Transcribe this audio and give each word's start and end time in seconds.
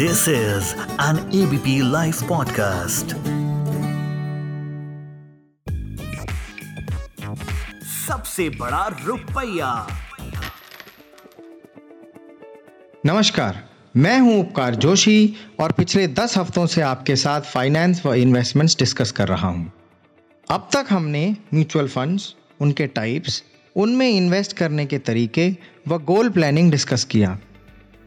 This 0.00 0.20
is 0.28 0.68
an 0.98 1.18
ABP 1.38 1.72
Life 1.94 2.20
podcast. 2.28 3.10
सबसे 8.06 8.48
बड़ा 8.50 8.86
रुपया। 9.06 9.72
नमस्कार 13.06 13.62
मैं 13.96 14.18
हूँ 14.20 14.38
उपकार 14.40 14.74
जोशी 14.74 15.36
और 15.60 15.72
पिछले 15.72 16.06
10 16.08 16.38
हफ्तों 16.38 16.66
से 16.66 16.82
आपके 16.82 17.16
साथ 17.16 17.40
फाइनेंस 17.40 18.02
व 18.06 18.14
इन्वेस्टमेंट्स 18.14 18.78
डिस्कस 18.78 19.12
कर 19.12 19.28
रहा 19.28 19.48
हूँ। 19.48 19.72
अब 20.50 20.68
तक 20.72 20.86
हमने 20.90 21.36
म्यूचुअल 21.54 21.88
फंड्स 21.88 22.34
उनके 22.60 22.86
टाइप्स 22.86 23.42
उनमें 23.76 24.08
इन्वेस्ट 24.08 24.56
करने 24.56 24.86
के 24.86 24.98
तरीके 24.98 25.56
व 25.88 25.98
गोल 25.98 26.28
प्लानिंग 26.28 26.70
डिस्कस 26.70 27.04
किया। 27.04 27.38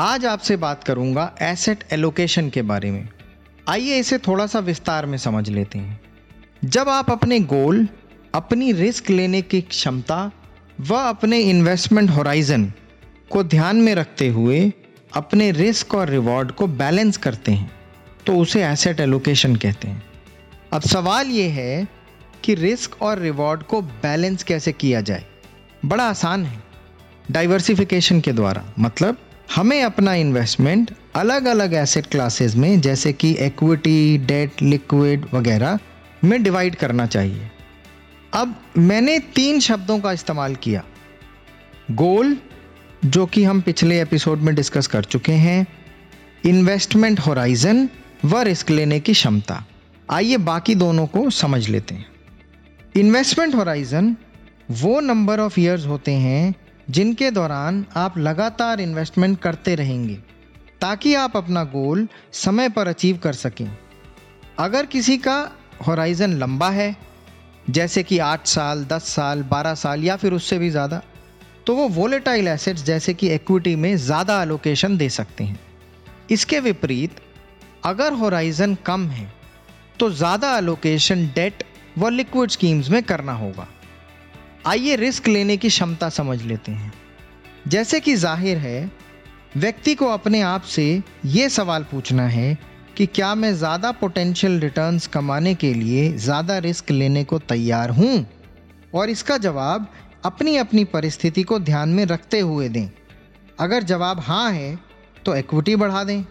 आज 0.00 0.24
आपसे 0.26 0.56
बात 0.56 0.84
करूँगा 0.84 1.34
एसेट 1.42 1.84
एलोकेशन 1.92 2.48
के 2.50 2.62
बारे 2.62 2.90
में। 2.90 3.08
आइए 3.68 3.98
इसे 3.98 4.18
थोड़ा 4.18 4.46
सा 4.46 4.58
विस्तार 4.58 5.06
में 5.06 5.18
समझ 5.18 5.48
लेते 5.50 5.78
हैं। 5.78 6.00
जब 6.64 6.88
आप 6.88 7.10
अपने 7.10 7.40
गोल 7.40 7.88
अपनी 8.34 8.72
रिस्क 8.72 9.10
लेने 9.10 9.42
की 9.42 9.60
क्षमता 9.60 10.30
व 10.80 10.94
अपने 10.94 11.40
इन्वेस्टमेंट 11.40 12.10
होराइजन 12.10 12.72
को 13.30 13.44
ध्यान 13.44 13.76
में 13.76 13.94
रखते 13.94 14.28
हुए 14.28 14.72
अपने 15.14 15.50
रिस्क 15.52 15.94
और 15.94 16.08
रिवॉर्ड 16.08 16.52
को 16.52 16.66
बैलेंस 16.66 17.16
करते 17.16 17.52
हैं 17.52 17.70
तो 18.26 18.38
उसे 18.38 18.64
एसेट 18.64 19.00
एलोकेशन 19.00 19.56
कहते 19.56 19.88
हैं। 19.88 20.02
अब 20.72 20.82
सवाल 20.82 21.26
ये 21.26 21.48
है 21.48 21.88
कि 22.44 22.54
रिस्क 22.54 23.02
और 23.02 23.18
रिवॉर्ड 23.18 23.62
को 23.62 23.82
बैलेंस 23.82 24.42
कैसे 24.42 24.72
किया 24.72 25.00
जाए? 25.00 25.24
बड़ा 25.84 26.04
आसान 26.04 26.44
है। 26.44 26.62
डाइवर्सिफिकेशन 27.30 28.20
के 28.20 28.32
द्वारा। 28.32 28.72
मतलब 28.78 29.16
हमें 29.54 29.82
अपना 29.82 30.14
इन्वेस्टमेंट 30.14 30.90
अलग 31.14 31.44
अलग 31.44 31.74
एसेट 31.74 32.06
क्लासेस 32.06 32.56
में, 32.56 32.80
जैसे 32.80 33.12
कि 33.12 33.32
इक्विटी 33.32 34.18
डेट 34.18 34.62
लिक्विड 34.62 35.26
वगैरह 35.34 35.78
में 36.24 36.42
डिवाइड 36.42 36.74
करना 36.74 37.06
चाहिए। 37.06 37.50
अब 38.34 38.62
मैंने 38.78 39.18
तीन 39.18 39.60
शब्दों 39.60 39.98
का 39.98 40.12
इस्तेमाल 40.12 40.54
किया। 40.54 40.84
गोल 41.90 42.36
जो 43.04 43.26
कि 43.26 43.44
हम 43.44 43.60
पिछले 43.60 44.02
एपिसोड 44.02 44.38
में 44.38 44.54
डिस्कस 44.54 44.86
कर 44.86 45.04
चुके 45.04 45.32
हैं। 45.32 45.66
इन्वेस्टमेंट 46.44 47.20
होराइजन 47.20 47.88
व 48.24 48.40
रिस्क 48.40 48.70
लेने 48.70 49.00
की 49.00 49.12
क्षमता। 49.12 49.64
आइए 50.10 50.36
बाकी 50.36 50.74
दोनों 50.74 51.06
को 51.06 51.30
समझ 51.30 51.68
लेते 51.68 51.94
हैं। 51.94 52.06
इन्वेस्टमेंट 52.96 53.54
होराइजन 53.54 54.16
वो 54.70 55.00
नंबर 55.00 55.40
ऑफ़ 55.40 55.60
ईयर्स 55.60 55.86
होते 55.86 56.12
हैं 56.12 56.54
जिनके 56.90 57.30
दौरान 57.30 57.84
आप 57.96 58.18
लगातार 58.18 58.80
इन्वेस्टमेंट 58.80 59.38
करते 59.40 59.74
रहेंगे, 59.74 60.14
ताकि 60.80 61.14
आप 61.16 61.36
अपना 61.36 61.64
गोल 61.66 62.06
समय 62.34 62.68
पर 62.68 62.88
अचीव 62.88 63.18
कर 63.18 63.32
सकें। 63.34 63.70
अगर 64.58 64.86
किसी 64.86 65.16
का 65.18 65.38
होराइज़न 65.86 66.36
लंबा 66.38 66.70
है, 66.70 66.96
जैसे 67.70 68.02
कि 68.02 68.18
आठ 68.20 68.46
साल, 68.46 68.84
दस 68.84 69.08
साल, 69.08 69.42
बारह 69.44 69.74
साल, 69.76 70.04
या 70.04 70.16
फिर 70.16 70.32
उससे 70.32 70.58
भी 70.58 70.70
ज़्यादा 70.70 71.02
तो 71.66 71.74
वो 71.76 71.88
वोलेटाइल 71.90 72.48
एसेट्स 72.48 72.82
जैसे 72.84 73.14
कि 73.14 73.28
इक्विटी 73.30 73.74
में 73.76 73.96
ज़्यादा 73.98 74.40
अलोकेशन 74.42 74.96
दे 74.96 75.08
सकते 75.10 75.44
हैं। 75.44 75.58
इसके 76.30 76.60
विपरीत, 76.60 77.20
अगर 77.84 78.12
होराइज़न 78.12 78.76
कम 78.86 79.06
है 79.08 79.32
तो 80.00 80.10
ज़्यादा 80.12 80.50
अलोकेशन 80.56 81.26
डेट 81.34 81.62
व 81.98 82.08
लिक्विड 82.08 82.50
स्कीम्स 82.50 82.90
में 82.90 83.02
करना 83.02 83.32
होगा। 83.34 83.66
आइए 84.66 84.96
रिस्क 84.96 85.28
लेने 85.28 85.56
की 85.56 85.68
क्षमता 85.68 86.08
समझ 86.08 86.42
लेते 86.42 86.72
हैं। 86.72 86.92
जैसे 87.68 88.00
कि 88.00 88.14
ज़ाहिर 88.14 88.58
है, 88.58 88.90
व्यक्ति 89.56 89.94
को 89.94 90.06
अपने 90.06 90.40
आप 90.40 90.62
से 90.62 91.02
ये 91.26 91.48
सवाल 91.48 91.84
पूछना 91.84 92.26
है 92.28 92.58
कि 92.96 93.06
क्या 93.06 93.34
मैं 93.34 93.54
ज़्यादा 93.54 93.92
पोटेंशियल 93.92 94.58
रिटर्न्स 94.60 95.06
कमाने 95.06 95.54
के 95.54 95.72
लिए 95.74 96.12
ज़्यादा 96.14 96.58
रिस्क 96.58 96.90
लेने 96.90 97.24
को 97.24 97.38
तैयार 97.38 97.90
हूँ? 97.90 98.26
और 98.94 99.10
इसका 99.10 99.38
जवाब 99.38 99.86
अपनी 100.24 100.56
अपनी 100.56 100.84
परिस्थिति 100.86 101.42
को 101.42 101.58
ध्यान 101.60 101.88
में 101.88 102.04
रखते 102.06 102.40
हुए 102.40 102.68
दें। 102.68 102.88
अगर 103.60 103.82
जवाब 103.84 104.20
हाँ 104.20 104.50
है 104.52 104.78
तो 105.24 105.36
इक्विटी 105.36 105.76
बढ़ा 105.76 106.04
दें। 106.04 106.22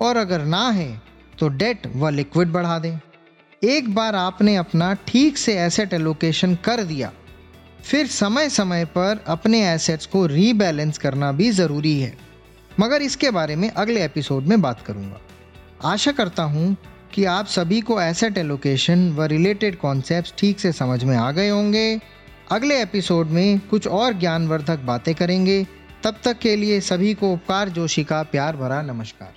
और 0.00 0.16
अगर 0.16 0.44
ना 0.44 0.68
है 0.70 0.90
तो 1.38 1.48
डेट 1.50 1.86
व 1.96 2.08
लिक्विड 2.10 2.52
बढ़ा 2.52 2.78
दें। 2.78 2.98
एक 3.62 3.94
बार 3.94 4.14
आपने 4.14 4.56
अपना 4.56 4.94
ठीक 5.06 5.38
से 5.38 5.60
एसेट 5.60 5.94
एलोकेशन 5.94 6.54
कर 6.64 6.82
दिया 6.84 7.12
फिर 7.90 8.06
समय 8.06 8.48
समय 8.48 8.84
पर 8.84 9.24
अपने 9.26 9.74
एसेट्स 9.74 10.06
को 10.06 10.26
रीबैलेंस 10.26 10.98
करना 10.98 11.32
भी 11.32 11.50
ज़रूरी 11.50 12.00
है। 12.00 12.16
मगर 12.80 13.02
इसके 13.02 13.30
बारे 13.30 13.56
में 13.56 13.70
अगले 13.70 14.04
एपिसोड 14.04 14.44
में 14.44 14.60
बात 14.62 14.82
करूँगा। 14.86 15.20
आशा 15.84 16.12
करता 16.12 16.42
हूँ 16.42 16.76
कि 17.14 17.24
आप 17.24 17.46
सभी 17.46 17.80
को 17.80 18.00
एसेट 18.00 18.38
एलोकेशन 18.38 19.10
व 19.12 19.24
रिलेटेड 19.24 19.78
कॉन्सेप्ट्स 19.78 20.34
ठीक 20.38 20.60
से 20.60 20.72
समझ 20.72 21.04
में 21.04 21.16
आ 21.16 21.30
गए 21.30 21.48
होंगे। 21.48 22.00
अगले 22.52 22.82
एपिसोड 22.82 23.26
में 23.26 23.58
कुछ 23.58 23.86
और 23.86 24.12
ज्ञानवर्धक 24.12 24.78
बातें 24.78 25.14
करेंगे। 25.14 25.66
तब 26.04 26.16
तक 26.24 26.38
के 26.38 26.56
लिए 26.56 26.80
सभी 26.80 27.14
को 27.14 27.32
उपकार, 27.32 27.68
जोशी 27.68 28.04
का 28.04 28.22
प्यार 28.22 28.56
भरा 28.56 28.82
नमस्कार। 28.82 29.32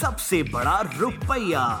सबसे 0.00 0.42
बड़ा 0.42 0.80
रुपया। 0.98 1.80